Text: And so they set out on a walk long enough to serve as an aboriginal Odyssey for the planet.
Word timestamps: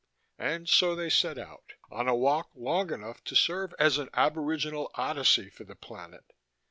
And 0.39 0.67
so 0.67 0.95
they 0.95 1.11
set 1.11 1.37
out 1.37 1.73
on 1.91 2.07
a 2.07 2.15
walk 2.15 2.49
long 2.55 2.91
enough 2.91 3.23
to 3.25 3.35
serve 3.35 3.75
as 3.77 3.99
an 3.99 4.09
aboriginal 4.15 4.89
Odyssey 4.95 5.51
for 5.51 5.63
the 5.63 5.75
planet. 5.75 6.25